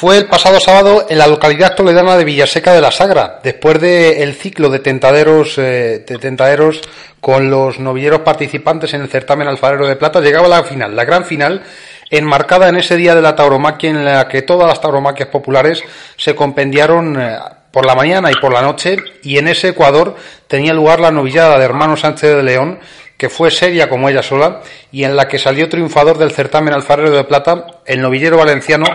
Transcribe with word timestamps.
Fue 0.00 0.16
el 0.16 0.28
pasado 0.28 0.58
sábado 0.60 1.04
en 1.10 1.18
la 1.18 1.26
localidad 1.26 1.74
toledana 1.74 2.16
de 2.16 2.24
Villaseca 2.24 2.72
de 2.72 2.80
la 2.80 2.90
Sagra, 2.90 3.38
después 3.44 3.78
del 3.78 4.32
ciclo 4.32 4.70
de 4.70 4.78
tentaderos, 4.78 5.58
eh, 5.58 6.06
de 6.08 6.16
tentaderos 6.16 6.80
con 7.20 7.50
los 7.50 7.78
novilleros 7.78 8.20
participantes 8.20 8.94
en 8.94 9.02
el 9.02 9.10
certamen 9.10 9.46
alfarero 9.46 9.86
de 9.86 9.96
plata, 9.96 10.22
llegaba 10.22 10.48
la 10.48 10.64
final, 10.64 10.96
la 10.96 11.04
gran 11.04 11.26
final, 11.26 11.62
enmarcada 12.08 12.70
en 12.70 12.76
ese 12.76 12.96
día 12.96 13.14
de 13.14 13.20
la 13.20 13.36
tauromaquia 13.36 13.90
en 13.90 14.02
la 14.02 14.26
que 14.26 14.40
todas 14.40 14.66
las 14.66 14.80
tauromaquias 14.80 15.28
populares 15.28 15.82
se 16.16 16.34
compendiaron 16.34 17.20
eh, 17.20 17.36
por 17.70 17.84
la 17.84 17.94
mañana 17.94 18.30
y 18.30 18.40
por 18.40 18.54
la 18.54 18.62
noche, 18.62 18.96
y 19.22 19.36
en 19.36 19.48
ese 19.48 19.68
Ecuador 19.68 20.16
tenía 20.48 20.72
lugar 20.72 21.00
la 21.00 21.10
novillada 21.10 21.58
de 21.58 21.66
hermano 21.66 21.98
Sánchez 21.98 22.36
de 22.36 22.42
León, 22.42 22.78
que 23.18 23.28
fue 23.28 23.50
seria 23.50 23.90
como 23.90 24.08
ella 24.08 24.22
sola, 24.22 24.62
y 24.90 25.04
en 25.04 25.14
la 25.14 25.28
que 25.28 25.38
salió 25.38 25.68
triunfador 25.68 26.16
del 26.16 26.30
certamen 26.30 26.72
alfarero 26.72 27.10
de 27.10 27.24
plata 27.24 27.66
el 27.84 28.00
novillero 28.00 28.38
valenciano 28.38 28.86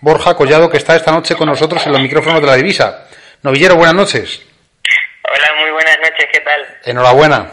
Borja 0.00 0.34
Collado, 0.34 0.68
que 0.70 0.76
está 0.76 0.96
esta 0.96 1.12
noche 1.12 1.34
con 1.34 1.48
nosotros 1.48 1.84
en 1.86 1.92
los 1.92 2.00
micrófonos 2.00 2.40
de 2.40 2.46
la 2.46 2.54
divisa. 2.56 3.06
Novillero, 3.42 3.76
buenas 3.76 3.94
noches. 3.94 4.42
Hola, 5.22 5.60
muy 5.60 5.70
buenas 5.70 5.96
noches, 5.98 6.26
¿qué 6.32 6.40
tal? 6.40 6.60
Enhorabuena. 6.84 7.50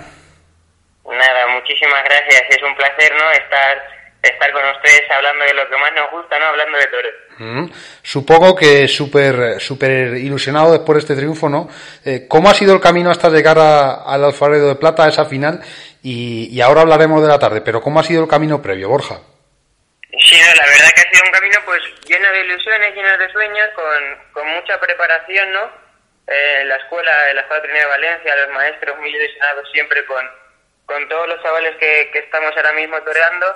Nada, 1.06 1.48
muchísimas 1.56 2.04
gracias. 2.06 2.44
Es 2.50 2.64
un 2.64 2.76
placer, 2.76 3.12
¿no? 3.18 3.32
Estar, 3.32 3.78
estar 4.24 4.52
con 4.52 4.62
ustedes 4.78 5.02
hablando 5.16 5.46
de 5.46 5.54
lo 5.54 5.70
que 5.70 5.78
más 5.78 5.92
nos 5.96 6.12
gusta, 6.12 6.40
¿no? 6.40 6.46
Hablando 6.48 6.78
de 6.78 6.86
toros. 6.88 7.12
Mm. 7.38 7.74
Supongo 8.02 8.56
que 8.56 8.88
súper 8.88 9.60
super 9.60 10.16
ilusionado 10.18 10.72
después 10.74 10.96
de 10.96 11.00
este 11.00 11.16
triunfo, 11.16 11.50
¿no? 11.50 11.70
Eh, 12.06 12.26
¿Cómo 12.28 12.50
ha 12.50 12.54
sido 12.54 12.74
el 12.74 12.82
camino 12.82 13.12
hasta 13.12 13.30
llegar 13.30 13.58
a- 13.60 14.04
al 14.04 14.24
Alfarero 14.24 14.68
de 14.68 14.76
Plata, 14.76 15.06
a 15.06 15.10
esa 15.10 15.26
final? 15.26 15.62
Y, 16.04 16.48
y 16.52 16.62
ahora 16.62 16.82
hablaremos 16.82 17.22
de 17.22 17.28
la 17.28 17.40
tarde, 17.40 17.62
pero 17.62 17.82
¿cómo 17.82 18.00
ha 18.00 18.04
sido 18.04 18.24
el 18.24 18.30
camino 18.30 18.62
previo, 18.62 18.90
Borja? 18.90 19.20
Sí, 20.20 20.36
no, 20.42 20.56
la 20.56 20.66
verdad 20.66 20.92
que 20.94 21.02
ha 21.02 21.12
sido 21.12 21.24
un 21.26 21.32
camino 21.32 21.60
pues 21.66 21.82
lleno 22.06 22.32
de 22.32 22.42
ilusiones, 22.42 22.96
lleno 22.96 23.18
de 23.18 23.32
sueños, 23.32 23.70
con, 23.76 24.18
con 24.34 24.48
mucha 24.48 24.80
preparación, 24.80 25.54
¿no? 25.54 25.72
Eh, 26.28 26.64
la 26.66 26.76
escuela, 26.76 27.34
la 27.34 27.42
Escuela 27.42 27.64
Trinidad 27.64 27.84
de 27.84 27.90
Valencia, 27.90 28.36
los 28.36 28.50
maestros 28.50 28.98
muy 29.00 29.10
ilusionados 29.10 29.70
siempre 29.72 30.06
con, 30.06 30.30
con 30.86 31.08
todos 31.08 31.28
los 31.28 31.42
chavales 31.42 31.76
que, 31.78 32.10
que 32.12 32.20
estamos 32.20 32.56
ahora 32.56 32.74
mismo 32.74 33.02
toreando 33.04 33.48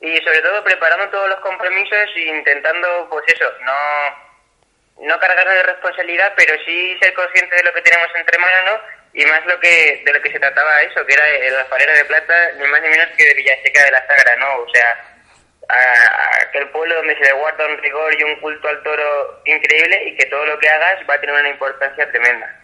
y 0.00 0.16
sobre 0.18 0.40
todo 0.40 0.64
preparando 0.64 1.08
todos 1.10 1.28
los 1.28 1.40
compromisos 1.40 2.08
e 2.14 2.20
intentando, 2.20 3.08
pues 3.10 3.24
eso, 3.28 3.50
no, 3.60 5.06
no 5.06 5.18
cargarnos 5.18 5.54
de 5.54 5.62
responsabilidad, 5.64 6.32
pero 6.36 6.54
sí 6.64 6.98
ser 7.00 7.12
conscientes 7.14 7.56
de 7.56 7.64
lo 7.64 7.74
que 7.74 7.82
tenemos 7.82 8.08
entre 8.14 8.38
manos, 8.38 8.64
¿no? 8.64 8.98
Y 9.14 9.24
más 9.26 9.44
lo 9.46 9.58
que, 9.60 10.02
de 10.04 10.12
lo 10.12 10.22
que 10.22 10.30
se 10.30 10.38
trataba 10.38 10.82
eso, 10.82 11.04
que 11.04 11.14
era 11.14 11.28
el 11.28 11.56
alfarero 11.56 11.92
de 11.92 12.04
plata, 12.04 12.52
ni 12.56 12.66
más 12.68 12.80
ni 12.82 12.88
menos 12.88 13.08
que 13.16 13.24
de 13.24 13.34
Villaseca 13.34 13.84
de 13.84 13.90
la 13.90 14.06
Sagra, 14.06 14.36
¿no? 14.36 14.56
O 14.58 14.68
sea, 14.72 15.17
a, 15.68 15.74
a 15.74 16.42
aquel 16.48 16.68
pueblo 16.70 16.94
donde 16.96 17.14
se 17.16 17.24
le 17.24 17.32
guarda 17.32 17.66
un 17.66 17.78
rigor 17.78 18.14
y 18.18 18.22
un 18.24 18.36
culto 18.40 18.68
al 18.68 18.82
toro 18.82 19.42
increíble 19.44 20.04
y 20.08 20.16
que 20.16 20.26
todo 20.26 20.44
lo 20.46 20.58
que 20.58 20.68
hagas 20.68 20.96
va 21.08 21.14
a 21.14 21.20
tener 21.20 21.34
una 21.34 21.48
importancia 21.50 22.10
tremenda. 22.10 22.60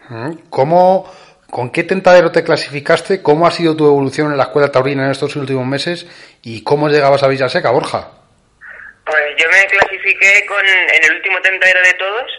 ¿Cómo, 0.49 1.11
¿Con 1.49 1.71
qué 1.71 1.83
tentadero 1.83 2.31
te 2.31 2.43
clasificaste? 2.43 3.21
¿Cómo 3.21 3.45
ha 3.47 3.51
sido 3.51 3.75
tu 3.75 3.85
evolución 3.85 4.31
en 4.31 4.37
la 4.37 4.43
escuela 4.45 4.71
taurina 4.71 5.05
en 5.05 5.11
estos 5.11 5.35
últimos 5.35 5.65
meses? 5.65 6.07
¿Y 6.41 6.63
cómo 6.63 6.89
llegabas 6.89 7.21
a 7.23 7.27
Villaseca, 7.27 7.69
Borja? 7.71 8.09
Pues 9.05 9.23
yo 9.37 9.47
me 9.51 9.65
clasifiqué 9.67 10.45
con, 10.47 10.65
en 10.65 11.03
el 11.03 11.15
último 11.15 11.39
tentadero 11.41 11.81
de 11.83 11.93
todos, 11.93 12.31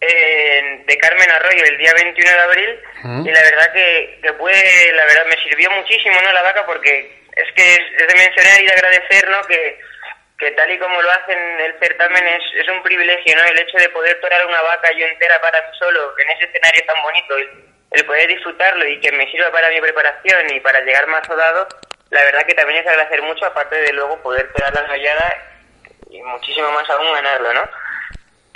en- 0.00 0.86
de 0.86 0.96
Carmen 0.98 1.30
Arroyo, 1.30 1.64
el 1.64 1.78
día 1.78 1.92
21 1.94 2.30
de 2.30 2.40
abril, 2.40 2.80
Mm. 3.02 3.26
y 3.26 3.32
la 3.32 3.42
verdad 3.42 3.72
que, 3.72 4.18
que 4.22 4.32
fue, 4.34 4.52
la 4.94 5.04
verdad, 5.04 5.24
me 5.26 5.42
sirvió 5.42 5.70
muchísimo, 5.70 6.14
¿no? 6.22 6.32
La 6.32 6.42
vaca, 6.42 6.64
porque 6.66 7.19
es 7.42 7.52
que 7.54 7.74
es, 7.74 8.08
de 8.08 8.14
mencionar 8.14 8.60
y 8.60 8.66
de 8.66 8.72
agradecer, 8.72 9.28
¿no? 9.28 9.42
Que, 9.42 9.80
que 10.38 10.50
tal 10.52 10.70
y 10.70 10.78
como 10.78 11.00
lo 11.00 11.10
hacen 11.10 11.38
el 11.60 11.78
certamen 11.78 12.26
es, 12.26 12.42
es 12.54 12.68
un 12.68 12.82
privilegio, 12.82 13.36
¿no? 13.36 13.44
El 13.44 13.58
hecho 13.58 13.78
de 13.78 13.88
poder 13.90 14.20
torar 14.20 14.44
una 14.46 14.62
vaca 14.62 14.90
yo 14.92 15.06
entera 15.06 15.40
para 15.40 15.60
mí 15.60 15.78
solo, 15.78 16.14
en 16.18 16.30
ese 16.30 16.44
escenario 16.44 16.84
tan 16.86 17.02
bonito, 17.02 17.36
el, 17.36 17.50
el 17.92 18.06
poder 18.06 18.28
disfrutarlo 18.28 18.86
y 18.86 19.00
que 19.00 19.12
me 19.12 19.30
sirva 19.30 19.50
para 19.50 19.68
mi 19.70 19.80
preparación 19.80 20.54
y 20.54 20.60
para 20.60 20.80
llegar 20.80 21.06
más 21.08 21.26
rodado, 21.26 21.68
la 22.10 22.24
verdad 22.24 22.46
que 22.46 22.54
también 22.54 22.80
es 22.80 22.86
agradecer 22.86 23.22
mucho, 23.22 23.46
aparte 23.46 23.76
de 23.76 23.92
luego 23.92 24.20
poder 24.22 24.52
torar 24.52 24.74
la 24.74 24.80
enrollada 24.80 25.36
y 26.10 26.22
muchísimo 26.22 26.70
más 26.72 26.88
aún 26.90 27.12
ganarlo, 27.12 27.52
¿no? 27.52 27.68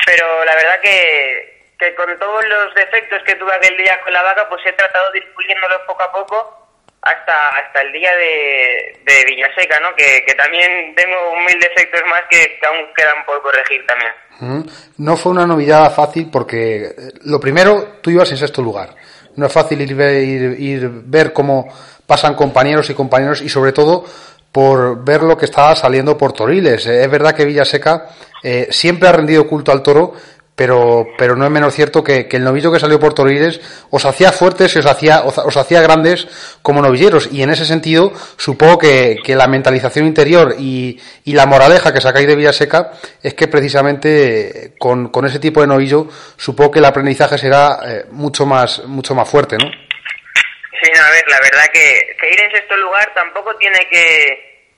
Pero 0.06 0.44
la 0.44 0.54
verdad 0.54 0.80
que, 0.80 1.72
que 1.78 1.94
con 1.94 2.18
todos 2.18 2.44
los 2.46 2.74
defectos 2.74 3.22
que 3.22 3.36
tuve 3.36 3.54
aquel 3.54 3.76
día 3.76 4.00
con 4.00 4.12
la 4.12 4.22
vaca, 4.22 4.48
pues 4.48 4.64
he 4.66 4.72
tratado 4.72 5.10
de 5.12 5.18
ir 5.18 5.34
poco 5.86 6.02
a 6.02 6.12
poco 6.12 6.63
hasta 7.04 7.48
hasta 7.58 7.80
el 7.82 7.92
día 7.92 8.10
de, 8.16 8.98
de 9.04 9.24
Villaseca, 9.26 9.78
¿no? 9.80 9.94
Que, 9.96 10.24
que 10.26 10.34
también 10.34 10.94
tengo 10.94 11.16
mil 11.46 11.58
defectos 11.60 12.00
más 12.08 12.22
que, 12.30 12.58
aún 12.66 12.86
quedan 12.96 13.24
por 13.26 13.42
corregir 13.42 13.84
también. 13.86 14.66
No 14.98 15.16
fue 15.16 15.32
una 15.32 15.46
novillada 15.46 15.90
fácil 15.90 16.28
porque, 16.30 16.86
eh, 16.86 16.92
lo 17.24 17.38
primero, 17.38 17.98
tú 18.02 18.10
ibas 18.10 18.30
en 18.30 18.36
sexto 18.38 18.62
lugar. 18.62 18.90
No 19.36 19.46
es 19.46 19.52
fácil 19.52 19.80
ir, 19.80 19.90
ir- 19.96 20.58
ir 20.58 20.88
ver 20.90 21.32
cómo 21.32 21.68
pasan 22.06 22.34
compañeros 22.34 22.88
y 22.90 22.94
compañeros 22.94 23.40
y 23.42 23.48
sobre 23.48 23.72
todo 23.72 24.04
por 24.52 25.04
ver 25.04 25.22
lo 25.22 25.36
que 25.36 25.46
estaba 25.46 25.74
saliendo 25.74 26.16
por 26.16 26.32
Toriles. 26.32 26.86
Eh, 26.86 27.02
Es 27.02 27.10
verdad 27.10 27.34
que 27.34 27.44
Villaseca 27.44 28.06
eh, 28.42 28.68
siempre 28.70 29.08
ha 29.08 29.12
rendido 29.12 29.46
culto 29.48 29.72
al 29.72 29.82
toro, 29.82 30.14
pero, 30.56 31.08
pero 31.18 31.34
no 31.34 31.44
es 31.44 31.50
menos 31.50 31.74
cierto 31.74 32.04
que, 32.04 32.28
que 32.28 32.36
el 32.36 32.44
novillo 32.44 32.72
que 32.72 32.78
salió 32.78 33.00
por 33.00 33.12
Toriles 33.12 33.60
os 33.90 34.04
hacía 34.04 34.30
fuertes 34.30 34.74
y 34.76 34.78
os 34.78 34.86
hacía, 34.86 35.22
os, 35.22 35.36
os 35.38 35.56
hacía 35.56 35.82
grandes 35.82 36.28
como 36.62 36.80
novilleros. 36.80 37.28
Y 37.32 37.42
en 37.42 37.50
ese 37.50 37.64
sentido, 37.64 38.12
supongo 38.36 38.78
que, 38.78 39.16
que 39.24 39.34
la 39.34 39.48
mentalización 39.48 40.06
interior 40.06 40.54
y, 40.58 41.00
y 41.24 41.32
la 41.32 41.46
moraleja 41.46 41.92
que 41.92 42.00
sacáis 42.00 42.28
de 42.28 42.36
Villaseca 42.36 42.92
es 43.22 43.34
que 43.34 43.48
precisamente 43.48 44.66
eh, 44.66 44.72
con, 44.78 45.08
con 45.08 45.26
ese 45.26 45.40
tipo 45.40 45.60
de 45.60 45.66
novillo, 45.66 46.06
supongo 46.36 46.70
que 46.70 46.78
el 46.78 46.84
aprendizaje 46.84 47.36
será 47.36 47.78
eh, 47.84 48.04
mucho 48.10 48.46
más, 48.46 48.84
mucho 48.84 49.14
más 49.14 49.28
fuerte, 49.28 49.56
¿no? 49.56 49.66
Sí, 49.66 50.90
no, 50.94 51.02
a 51.02 51.10
ver, 51.10 51.24
la 51.28 51.40
verdad 51.40 51.64
que, 51.72 52.16
que 52.20 52.32
ir 52.32 52.40
en 52.40 52.50
sexto 52.52 52.76
lugar 52.76 53.12
tampoco 53.14 53.56
tiene 53.56 53.78
que, 53.90 54.70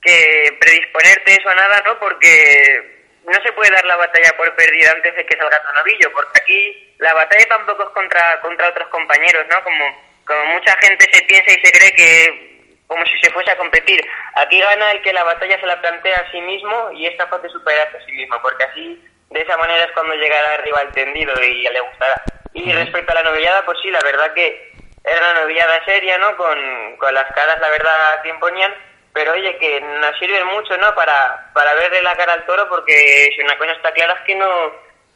que 0.00 0.56
predisponerte 0.58 1.32
eso 1.32 1.48
a 1.50 1.54
nada, 1.56 1.82
¿no? 1.84 1.98
Porque 1.98 2.99
no 3.30 3.42
se 3.42 3.52
puede 3.52 3.70
dar 3.70 3.84
la 3.84 3.96
batalla 3.96 4.32
por 4.36 4.54
perdida 4.56 4.92
antes 4.92 5.14
de 5.14 5.26
que 5.26 5.36
salga 5.36 5.62
tu 5.62 5.72
novillo, 5.72 6.12
porque 6.12 6.40
aquí 6.40 6.94
la 6.98 7.14
batalla 7.14 7.46
tampoco 7.48 7.84
es 7.84 7.88
contra, 7.90 8.40
contra 8.40 8.68
otros 8.68 8.88
compañeros, 8.88 9.46
¿no? 9.50 9.62
Como, 9.62 9.84
como 10.26 10.44
mucha 10.54 10.76
gente 10.78 11.08
se 11.12 11.22
piensa 11.24 11.50
y 11.50 11.64
se 11.64 11.72
cree 11.72 11.92
que 11.92 12.50
como 12.90 13.06
si 13.06 13.20
se 13.20 13.30
fuese 13.30 13.52
a 13.52 13.56
competir. 13.56 14.04
Aquí 14.34 14.58
gana 14.58 14.90
el 14.90 15.02
que 15.02 15.12
la 15.12 15.22
batalla 15.22 15.60
se 15.60 15.66
la 15.66 15.80
plantea 15.80 16.16
a 16.16 16.30
sí 16.32 16.40
mismo 16.40 16.90
y 16.92 17.06
es 17.06 17.16
capaz 17.16 17.38
de 17.38 17.48
superarse 17.48 17.96
a 17.96 18.04
sí 18.04 18.12
mismo, 18.12 18.42
porque 18.42 18.64
así, 18.64 19.00
de 19.30 19.40
esa 19.40 19.56
manera 19.58 19.84
es 19.84 19.92
cuando 19.92 20.14
llegará 20.14 20.54
arriba 20.54 20.80
al 20.80 20.92
tendido 20.92 21.32
y 21.40 21.62
ya 21.62 21.70
le 21.70 21.80
gustará. 21.80 22.20
Y 22.52 22.72
respecto 22.72 23.12
a 23.12 23.22
la 23.22 23.30
novillada, 23.30 23.64
pues 23.64 23.78
sí, 23.80 23.90
la 23.92 24.00
verdad 24.00 24.34
que 24.34 24.72
era 25.04 25.20
una 25.20 25.40
novillada 25.42 25.84
seria, 25.84 26.18
¿no? 26.18 26.36
Con, 26.36 26.96
con 26.96 27.14
las 27.14 27.32
caras, 27.32 27.60
la 27.60 27.68
verdad, 27.68 28.22
que 28.22 28.30
imponían, 28.30 28.74
pero 29.12 29.32
oye, 29.32 29.56
que 29.58 29.80
nos 29.80 30.18
sirven 30.18 30.46
mucho, 30.46 30.76
¿no? 30.76 30.94
Para, 30.94 31.50
para 31.52 31.74
verle 31.74 32.02
la 32.02 32.16
cara 32.16 32.34
al 32.34 32.46
toro, 32.46 32.68
porque 32.68 33.28
si 33.34 33.42
una 33.42 33.58
cosa 33.58 33.72
está 33.72 33.92
clara 33.92 34.14
es 34.14 34.20
que 34.26 34.34
no, 34.36 34.48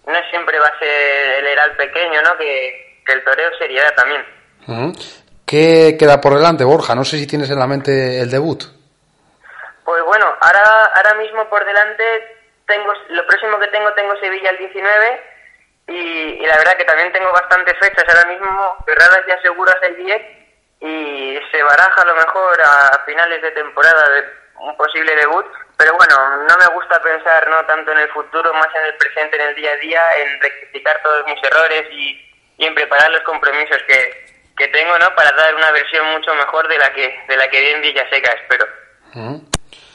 no 0.06 0.30
siempre 0.30 0.58
va 0.58 0.66
a 0.66 0.78
ser 0.78 1.38
el 1.38 1.46
heral 1.46 1.76
pequeño, 1.76 2.22
¿no? 2.22 2.36
Que, 2.36 3.00
que 3.06 3.12
el 3.12 3.24
toreo 3.24 3.50
seriedad 3.58 3.94
también. 3.94 4.24
¿Qué 5.46 5.96
queda 5.98 6.20
por 6.20 6.34
delante, 6.34 6.64
Borja? 6.64 6.94
No 6.94 7.04
sé 7.04 7.18
si 7.18 7.26
tienes 7.26 7.50
en 7.50 7.58
la 7.58 7.66
mente 7.66 8.20
el 8.20 8.30
debut. 8.30 8.64
Pues 9.84 10.02
bueno, 10.04 10.26
ahora, 10.40 10.84
ahora 10.94 11.14
mismo 11.14 11.48
por 11.48 11.64
delante 11.64 12.02
tengo 12.66 12.92
lo 13.10 13.26
próximo 13.26 13.58
que 13.60 13.68
tengo 13.68 13.92
tengo 13.92 14.16
Sevilla 14.16 14.50
el 14.50 14.58
19 14.58 15.22
y, 15.88 15.92
y 15.92 16.46
la 16.46 16.56
verdad 16.56 16.76
que 16.78 16.84
también 16.84 17.12
tengo 17.12 17.30
bastantes 17.30 17.74
fechas 17.78 18.04
ahora 18.08 18.26
mismo 18.26 18.76
cerradas 18.86 19.20
ya 19.28 19.38
seguras 19.42 19.76
el 19.82 19.96
10 19.96 20.43
y 20.84 21.38
se 21.50 21.62
baraja 21.62 22.02
a 22.02 22.04
lo 22.04 22.14
mejor 22.14 22.60
a 22.62 23.02
finales 23.06 23.40
de 23.40 23.50
temporada 23.52 24.08
de 24.10 24.24
un 24.60 24.76
posible 24.76 25.16
debut, 25.16 25.46
pero 25.78 25.94
bueno, 25.96 26.14
no 26.46 26.56
me 26.58 26.66
gusta 26.74 27.00
pensar 27.02 27.48
no 27.48 27.64
tanto 27.64 27.90
en 27.92 27.98
el 27.98 28.08
futuro, 28.10 28.52
más 28.52 28.68
en 28.74 28.84
el 28.84 28.94
presente, 28.96 29.36
en 29.36 29.48
el 29.48 29.54
día 29.54 29.72
a 29.72 29.76
día, 29.76 30.02
en 30.18 30.40
rectificar 30.42 31.02
todos 31.02 31.24
mis 31.26 31.42
errores 31.42 31.86
y, 31.90 32.30
y 32.58 32.66
en 32.66 32.74
preparar 32.74 33.10
los 33.10 33.22
compromisos 33.22 33.78
que, 33.88 34.26
que 34.56 34.68
tengo, 34.68 34.98
¿no? 34.98 35.14
Para 35.14 35.32
dar 35.32 35.54
una 35.54 35.70
versión 35.72 36.06
mucho 36.12 36.34
mejor 36.34 36.68
de 36.68 36.78
la 36.78 36.92
que 36.92 37.18
de 37.28 37.36
la 37.36 37.48
que 37.48 37.60
vi 37.60 37.68
en 37.68 37.80
Villaseca, 37.80 38.32
espero. 38.32 38.66